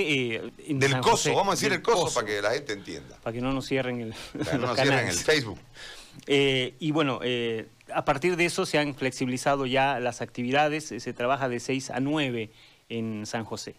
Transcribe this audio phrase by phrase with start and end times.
[0.00, 3.16] Eh, Del San coso, José, vamos a decir el coso, para que la gente entienda.
[3.22, 5.58] para que no nos cierren el, Para que no nos cierren el Facebook.
[6.26, 11.00] Eh, y bueno, eh, a partir de eso se han flexibilizado ya las actividades, eh,
[11.00, 12.50] se trabaja de 6 a 9
[12.88, 13.76] en San José.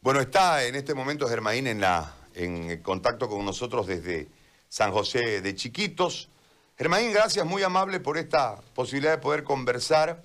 [0.00, 4.28] Bueno, está en este momento Germaín en, la, en contacto con nosotros desde
[4.68, 6.28] San José de Chiquitos.
[6.76, 10.22] Germaín, gracias, muy amable por esta posibilidad de poder conversar.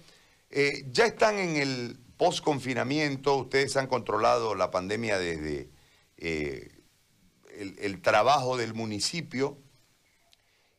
[0.88, 5.70] Ya están en el post-confinamiento, ustedes han controlado la pandemia desde
[6.18, 6.72] eh,
[7.58, 9.58] el, trabajo del municipio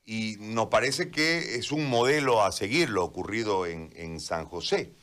[0.04, 4.94] y nos parece que es un modelo a seguir lo ocurrido en, San José.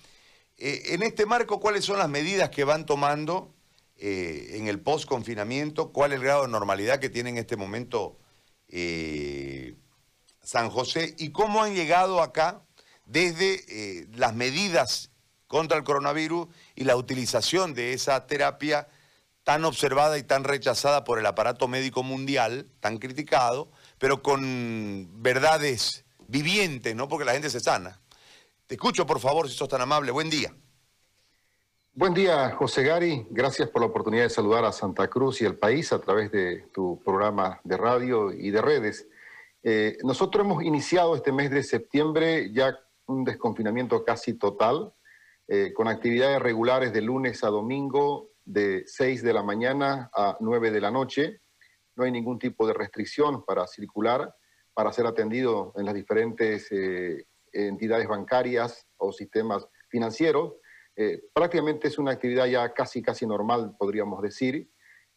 [0.58, 3.54] Eh, en este marco, ¿cuáles son las medidas que van tomando
[3.98, 5.92] eh, en el post-confinamiento?
[5.92, 8.18] ¿Cuál es el grado de normalidad que tiene en este momento
[10.42, 11.16] San José?
[11.18, 12.64] ¿Y cómo han llegado acá
[13.06, 15.13] desde las medidas
[15.54, 18.88] contra el coronavirus y la utilización de esa terapia
[19.44, 26.06] tan observada y tan rechazada por el aparato médico mundial, tan criticado, pero con verdades
[26.28, 27.08] vivientes, ¿no?
[27.08, 28.02] Porque la gente se sana.
[28.66, 30.12] Te escucho, por favor, si sos tan amable.
[30.12, 30.52] Buen día.
[31.94, 33.28] Buen día, José Gary.
[33.30, 36.66] Gracias por la oportunidad de saludar a Santa Cruz y al país a través de
[36.74, 39.08] tu programa de radio y de redes.
[39.62, 44.92] Eh, nosotros hemos iniciado este mes de septiembre ya un desconfinamiento casi total,
[45.56, 50.72] eh, con actividades regulares de lunes a domingo de 6 de la mañana a 9
[50.72, 51.42] de la noche.
[51.96, 54.34] No hay ningún tipo de restricción para circular,
[54.74, 60.56] para ser atendido en las diferentes eh, entidades bancarias o sistemas financieros.
[60.96, 64.72] Eh, prácticamente es una actividad ya casi, casi normal, podríamos decir.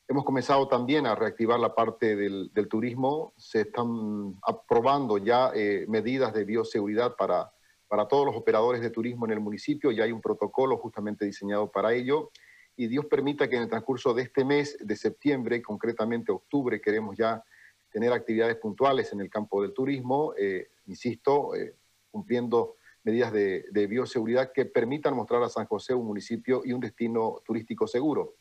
[0.07, 3.33] Hemos comenzado también a reactivar la parte del, del turismo.
[3.39, 7.56] Se están aprobando ya eh, medidas de bioseguridad para,
[7.89, 9.91] para todos los operadores de turismo en el municipio.
[9.91, 12.31] Ya hay un protocolo justamente diseñado para ello.
[12.77, 17.17] Y Dios permita que en el transcurso de este mes de septiembre, concretamente octubre, queremos
[17.17, 17.43] ya
[17.91, 21.75] tener actividades puntuales en el campo del turismo, eh, insisto, eh,
[22.11, 26.81] cumpliendo medidas de, de, bioseguridad que permitan mostrar a San José un municipio y un
[26.81, 28.35] destino turístico seguro.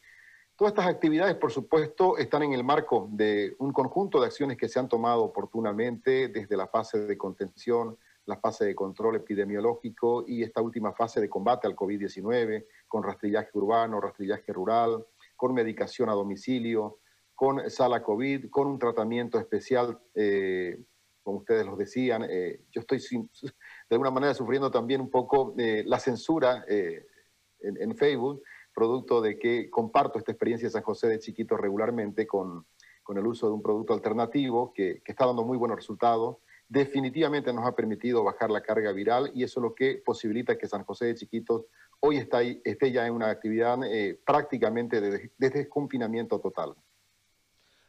[0.57, 4.69] Todas estas actividades, por supuesto, están en el marco de un conjunto de acciones que
[4.69, 10.43] se han tomado oportunamente desde la fase de contención, la fase de control epidemiológico y
[10.43, 15.05] esta última fase de combate al COVID-19, con rastrillaje urbano, rastrillaje rural,
[15.35, 16.99] con medicación a domicilio,
[17.35, 20.77] con sala COVID, con un tratamiento especial, eh,
[21.21, 22.25] como ustedes lo decían.
[22.27, 23.51] Eh, yo estoy sin, de
[23.91, 28.41] alguna manera sufriendo también un poco eh, la censura en, en, Facebook,
[28.73, 32.65] producto de que comparto esta experiencia de San José de Chiquito regularmente con,
[33.03, 37.65] con el uso de un producto alternativo que está dando muy buenos resultados definitivamente nos
[37.67, 41.05] ha permitido bajar la carga viral y eso es lo que posibilita que San José
[41.05, 41.65] de Chiquitos
[41.99, 46.75] hoy está esté ya en una actividad eh, prácticamente de, de, desconfinamiento total.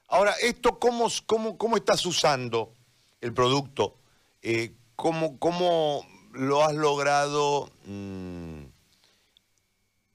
[0.09, 2.73] Ahora, ¿esto cómo, cómo, cómo estás usando
[3.21, 3.97] el producto?
[4.43, 8.63] Eh, ¿cómo, ¿Cómo lo has logrado mmm,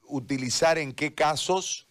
[0.08, 0.78] utilizar?
[0.78, 1.86] ¿En qué casos?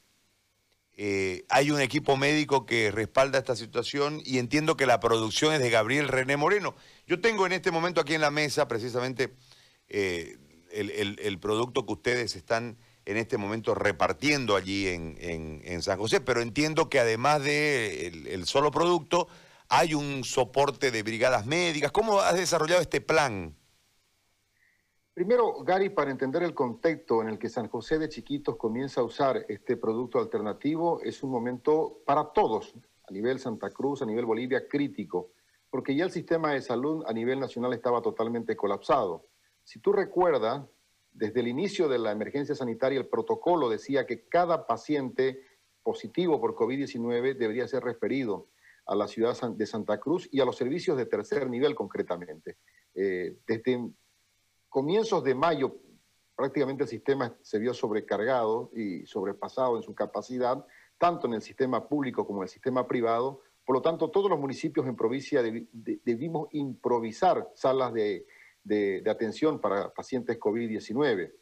[0.97, 5.59] Eh, hay un equipo médico que respalda esta situación y entiendo que la producción es
[5.59, 6.75] de Gabriel René Moreno.
[7.07, 9.33] Yo tengo en este momento aquí en la mesa precisamente
[9.89, 10.37] eh,
[10.71, 16.21] el, el, el, producto que ustedes están en este momento repartiendo allí en, San José,
[16.21, 19.27] pero entiendo que además de el solo producto
[19.69, 21.91] hay un soporte de brigadas médicas.
[21.91, 23.55] ¿Cómo has desarrollado este plan?
[25.13, 29.03] Primero, Gary, para entender el contexto en el que San José de Chiquitos comienza a
[29.03, 32.73] usar este producto alternativo, es un momento para todos,
[33.07, 35.33] a nivel Santa Cruz, a nivel Bolivia, crítico,
[35.69, 39.27] porque ya el sistema de salud a nivel nacional estaba totalmente colapsado.
[39.65, 40.65] Si tú recuerdas,
[41.11, 45.41] desde el inicio de la emergencia sanitaria, el protocolo decía que cada paciente
[45.83, 48.47] positivo por COVID-19 debería ser referido
[48.85, 52.57] a la ciudad de Santa Cruz y a los servicios de tercer nivel concretamente.
[52.93, 53.91] Eh, desde
[54.71, 55.75] comienzos de mayo
[56.35, 60.65] prácticamente el sistema se vio sobrecargado y sobrepasado en su capacidad,
[60.97, 63.41] tanto en el sistema público como en el sistema privado.
[63.65, 68.25] Por lo tanto, todos los municipios en provincia deb debimos improvisar salas de,
[68.63, 71.33] de, de atención para pacientes COVID-19.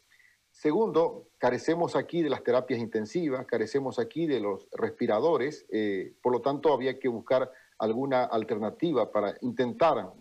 [0.50, 6.40] Segundo, carecemos aquí de las terapias intensivas, carecemos aquí de los respiradores, eh, por lo
[6.40, 10.12] tanto había que buscar alguna alternativa para intentar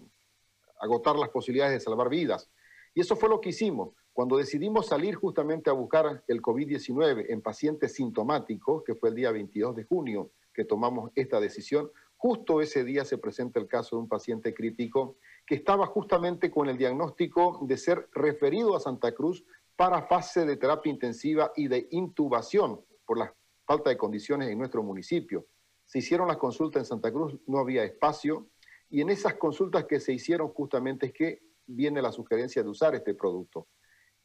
[0.79, 2.49] agotar las posibilidades de salvar vidas.
[2.93, 3.93] Y eso fue lo que hicimos.
[4.13, 9.31] Cuando decidimos salir justamente a buscar el COVID-19 en pacientes sintomáticos, que fue el día
[9.31, 14.01] 22 de junio que tomamos esta decisión, justo ese día se presenta el caso de
[14.01, 15.15] un paciente crítico
[15.45, 19.45] que estaba justamente con el diagnóstico de ser referido a Santa Cruz
[19.77, 23.31] para fase de terapia intensiva y de intubación por las
[23.65, 25.45] falta de condiciones en nuestro municipio.
[25.85, 28.49] Se hicieron las consultas en Santa Cruz, no había espacio,
[28.89, 32.95] y en esas consultas que se hicieron justamente es que viene la sugerencia de usar
[32.95, 33.67] este producto.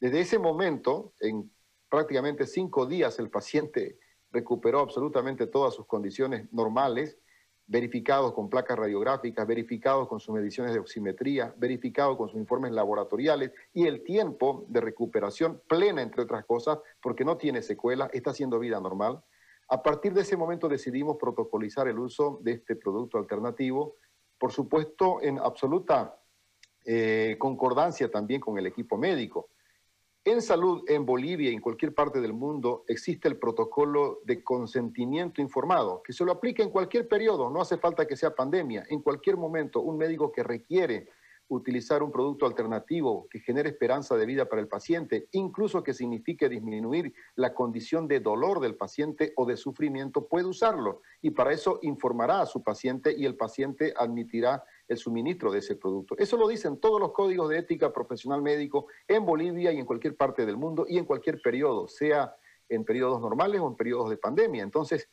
[0.00, 1.50] Desde ese momento, en
[1.88, 3.98] prácticamente cinco días, el paciente
[4.30, 7.18] recuperó absolutamente todas sus condiciones normales,
[7.66, 13.52] verificados con placas radiográficas, verificados con sus mediciones de oximetría, verificados con sus informes laboratoriales
[13.72, 18.58] y el tiempo de recuperación plena, entre otras cosas, porque no tiene secuelas, está haciendo
[18.58, 19.22] vida normal.
[19.68, 23.96] A partir de ese momento decidimos protocolizar el uso de este producto alternativo,
[24.38, 26.20] por supuesto en absoluta
[26.84, 29.48] eh, concordancia también con el equipo médico.
[30.26, 35.42] En salud, en Bolivia y en cualquier parte del mundo, existe el protocolo de consentimiento
[35.42, 38.86] informado, que se lo aplica en cualquier periodo, no hace falta que sea pandemia.
[38.88, 41.08] En cualquier momento, un médico que requiere
[41.48, 46.48] utilizar un producto alternativo que genere esperanza de vida para el paciente, incluso que signifique
[46.48, 51.02] disminuir la condición de dolor del paciente o de sufrimiento, puede usarlo.
[51.20, 55.76] Y para eso informará a su paciente y el paciente admitirá el suministro de ese
[55.76, 56.16] producto.
[56.18, 60.16] Eso lo dicen todos los códigos de ética profesional médico en Bolivia y en cualquier
[60.16, 62.34] parte del mundo y en cualquier periodo, sea
[62.68, 64.62] en periodos normales o en periodos de pandemia.
[64.62, 65.08] Entonces,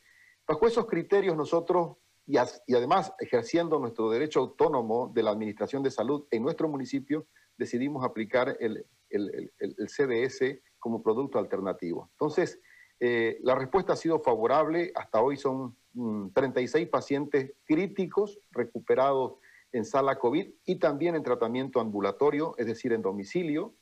[0.46, 1.96] bajo esos criterios nosotros,
[2.26, 7.26] y, además ejerciendo nuestro derecho autónomo de la Administración de Salud en nuestro municipio,
[7.56, 8.84] decidimos aplicar el,
[9.88, 12.08] CDS como producto alternativo.
[12.12, 12.60] Entonces,
[12.98, 14.90] eh, la respuesta ha sido favorable.
[14.94, 15.76] Hasta hoy son
[16.32, 19.34] 36 mm, pacientes críticos recuperados
[19.72, 23.74] en sala COVID y también en tratamiento ambulatorio, es decir, en domicilio.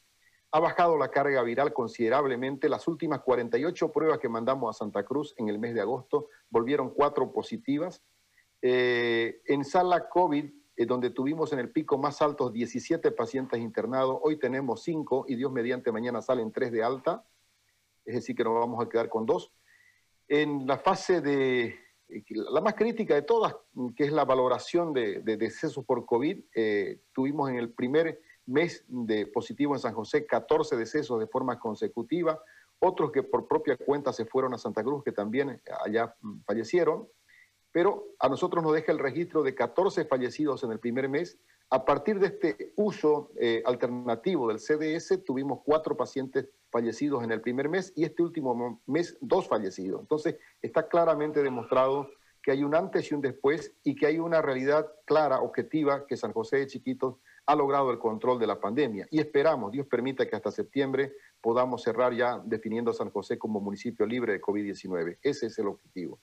[0.53, 2.69] Ha bajado la carga viral considerablemente.
[2.69, 6.91] Las últimas 48 pruebas que mandamos a Santa Cruz en el mes de agosto volvieron
[6.91, 8.03] cuatro positivas.
[8.63, 10.45] Eh, en sala COVID,
[10.77, 15.37] eh, donde tuvimos en el pico más alto 17 pacientes internados, hoy tenemos 5 y
[15.37, 17.25] Dios mediante mañana salen 3 de alta,
[18.05, 19.53] es decir, que nos vamos a quedar con 2.
[20.29, 21.79] En la fase de
[22.35, 23.55] la más crítica de todas,
[23.97, 26.45] que es la valoración de, decesos por COVID.
[26.55, 31.59] Eh, tuvimos en el primer mes de positivo en San José 14 decesos de forma
[31.59, 32.43] consecutiva,
[32.79, 36.17] otros que por propia cuenta se fueron a Santa Cruz, que también allá
[36.47, 37.09] fallecieron,
[37.73, 41.39] pero a nosotros nos deja el registro de 14 fallecidos en el primer mes.
[41.73, 47.41] A partir de este uso eh, alternativo del CDS, tuvimos cuatro pacientes fallecidos en el
[47.41, 50.01] primer mes y este último mes dos fallecidos.
[50.01, 52.11] Entonces, está claramente demostrado
[52.43, 56.17] que hay un antes y un después y que hay una realidad clara, objetiva, que
[56.17, 59.07] San José de Chiquitos ha logrado el control de la pandemia.
[59.11, 63.61] Y esperamos, Dios permita que hasta septiembre podamos cerrar ya definiendo a San José como
[63.61, 65.19] municipio libre de COVID-19.
[65.23, 66.19] Ese es el objetivo.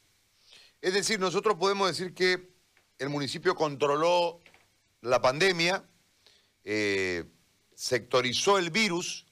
[0.81, 2.49] Es decir, nosotros podemos decir que
[2.99, 4.39] el municipio controló
[5.07, 5.83] la pandemia,
[6.63, 7.23] eh,
[7.75, 9.25] sectorizó el virus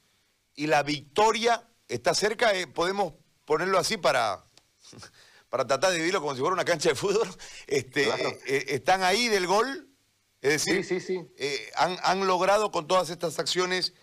[0.56, 3.14] y la victoria está cerca, eh, podemos
[3.44, 4.46] ponerlo así para,
[5.50, 7.28] para tratar de vivirlo como si fuera una cancha de fútbol,
[7.68, 8.08] este,
[8.48, 9.90] eh, están ahí del gol,
[10.42, 11.58] es decir, sí, sí, sí.
[11.76, 13.94] Han, logrado con todas estas acciones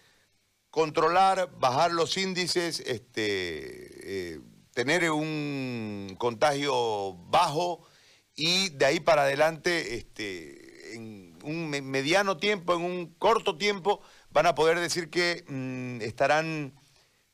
[0.71, 4.41] controlar, bajar los índices, este,
[4.75, 7.87] tener un contagio bajo
[8.35, 14.01] y de ahí para adelante, este, en un mediano tiempo, en un corto tiempo,
[14.31, 16.75] van a poder decir que mm, estarán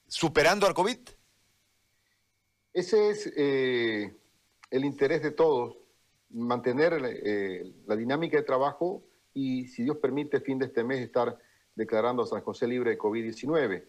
[0.06, 0.98] superando al COVID?
[2.72, 4.14] Ese es eh,
[4.70, 5.76] el interés de todos,
[6.30, 9.02] mantener eh, la dinámica de trabajo
[9.34, 11.38] y, si Dios permite, fin de este mes estar
[11.74, 13.84] declarando a San José libre de COVID-19.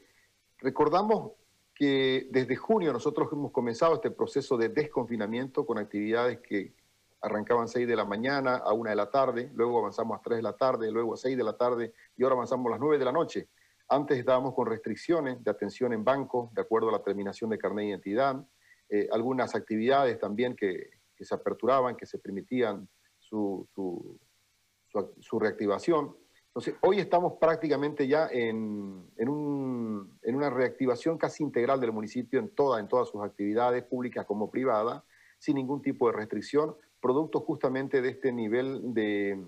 [0.59, 1.33] Recordamos
[1.73, 6.73] que desde junio nosotros hemos comenzado este proceso de desconfinamiento con actividades que
[7.21, 10.43] arrancaban 6 de la mañana a 1 de la tarde, luego avanzamos a 3 de
[10.43, 13.05] la tarde, luego a 6 de la tarde y ahora avanzamos a las 9 de
[13.05, 13.49] la noche.
[13.89, 17.85] Antes estábamos con restricciones de atención en banco, de acuerdo a la terminación de carnet
[17.85, 18.45] de identidad,
[18.87, 26.15] eh, algunas actividades también que, se aperturaban, que se permitían su, su, reactivación.
[26.47, 32.39] Entonces, hoy estamos prácticamente ya en, en, un, en, una reactivación casi integral del municipio
[32.39, 35.03] en, toda, en todas sus actividades, públicas como privadas,
[35.37, 39.41] sin ningún tipo de restricción, producto justamente de este nivel de,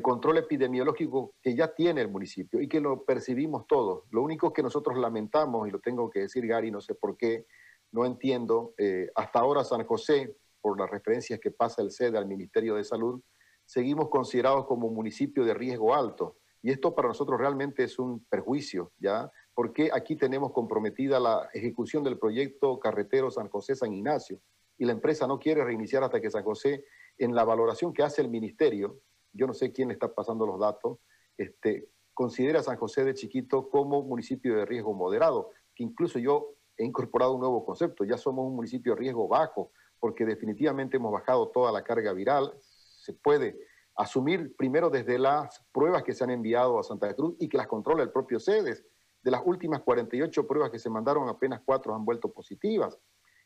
[0.00, 4.04] control epidemiológico que ya tiene el municipio y que lo percibimos todos.
[4.10, 7.46] Lo único que nosotros lamentamos, y lo tengo que decir Gary, no sé por qué,
[7.90, 12.26] no entiendo, eh, hasta ahora San José, por las referencias que pasa el sede al
[12.26, 13.20] Ministerio de Salud,
[13.66, 16.36] seguimos considerados como un municipio de riesgo alto.
[16.62, 19.30] Y esto para nosotros realmente es un perjuicio, ¿ya?
[19.52, 24.40] Porque aquí tenemos comprometida la ejecución del proyecto carretero San José-San Ignacio,
[24.78, 26.84] y la empresa no quiere reiniciar hasta que San José,
[27.18, 29.00] en la valoración que hace el ministerio,
[29.32, 30.98] yo no sé quién le está pasando los datos,
[31.36, 36.54] este, considera a San José de Chiquito como municipio de riesgo moderado, que incluso yo
[36.76, 38.04] he incorporado un nuevo concepto.
[38.04, 42.52] Ya somos un municipio de riesgo bajo, porque definitivamente hemos bajado toda la carga viral.
[42.60, 43.58] Se puede
[43.94, 47.66] asumir primero desde las pruebas que se han enviado a Santa Cruz y que las
[47.66, 48.84] controla el propio CEDES.
[49.22, 52.98] De las últimas 48 pruebas que se mandaron, apenas cuatro han vuelto positivas,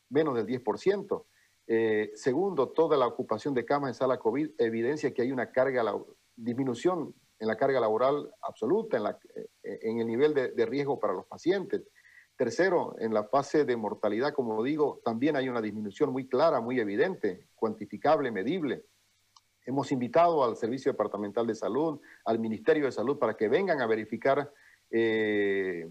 [0.09, 1.25] menos del 10%.
[1.69, 5.83] Eh, segundo, toda la ocupación de camas en sala COVID evidencia que hay una carga,
[5.83, 5.99] la,
[6.37, 11.13] disminución en la carga laboral absoluta, en, la, eh, en el nivel de, riesgo para
[11.13, 11.83] los pacientes.
[12.37, 16.79] Tercero, en la fase de mortalidad, como digo, también hay una disminución muy clara, muy
[16.79, 18.85] evidente, cuantificable, medible.
[19.65, 23.87] Hemos invitado al Servicio Departamental de Salud, al Ministerio de Salud, para que vengan a
[23.87, 24.53] verificar
[24.91, 25.91] eh,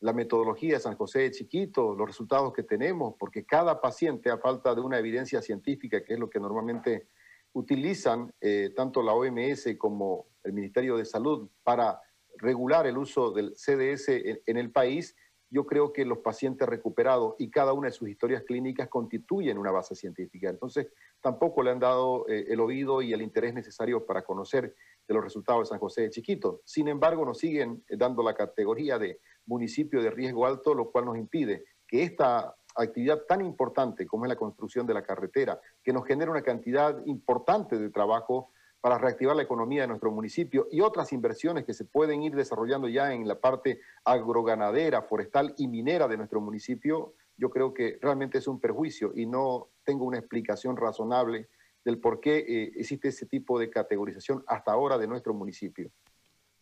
[0.00, 4.38] la metodología de San José de Chiquito, los resultados que tenemos, porque cada paciente, a
[4.38, 7.08] falta de una evidencia científica, que es lo que normalmente
[7.52, 12.00] utilizan eh, tanto la OMS como el Ministerio de Salud para
[12.36, 14.08] regular el uso del CDS
[14.46, 15.16] en, el país,
[15.48, 19.70] yo creo que los pacientes recuperados y cada una de sus historias clínicas constituyen una
[19.70, 20.50] base científica.
[20.50, 20.88] Entonces,
[21.22, 24.74] tampoco le han dado eh, el oído y el interés necesario para conocer
[25.08, 26.60] los resultados de San José de Chiquito.
[26.64, 31.06] Sin embargo, nos siguen eh, dando la categoría de municipio de riesgo alto, lo cual
[31.06, 35.92] nos impide que esta actividad tan importante como es la construcción de la carretera, que
[35.92, 38.50] nos genera una cantidad importante de trabajo
[38.80, 42.88] para reactivar la economía de nuestro municipio y otras inversiones que se pueden ir desarrollando
[42.88, 48.38] ya en la parte agroganadera, forestal y minera de nuestro municipio, yo creo que realmente
[48.38, 51.48] es un perjuicio y no tengo una explicación razonable
[51.84, 55.90] del por qué eh, existe ese tipo de categorización hasta ahora de nuestro municipio.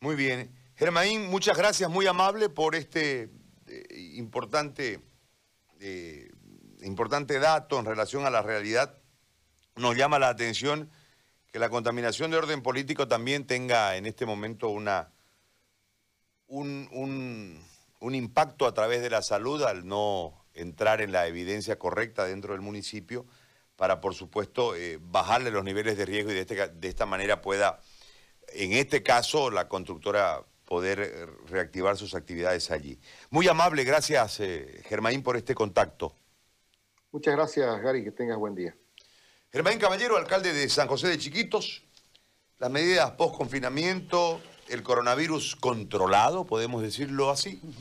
[0.00, 0.63] Muy bien.
[0.76, 3.30] Germaín, muchas gracias, muy amable por este
[3.68, 5.00] eh, importante,
[5.78, 6.28] eh,
[6.82, 8.98] importante dato en relación a la realidad.
[9.76, 10.90] Nos llama la atención
[11.52, 15.12] que la contaminación de orden político también tenga en este momento una,
[16.48, 16.88] un,
[18.00, 22.52] un, impacto a través de la salud al no entrar en la evidencia correcta dentro
[22.52, 23.26] del municipio
[23.76, 27.40] para, por supuesto, eh, bajarle los niveles de riesgo y de, este, de, esta manera
[27.40, 27.80] pueda,
[28.48, 32.98] en este caso, la constructora poder eh, reactivar sus actividades allí.
[33.30, 36.14] Muy amable, gracias eh, Germaín por este contacto.
[37.12, 38.74] Muchas gracias Gary, que tengas buen día.
[39.52, 41.84] Germaín Caballero, alcalde de San José de Chiquitos,
[42.58, 47.60] las medidas post-confinamiento, el coronavirus controlado, podemos decirlo así.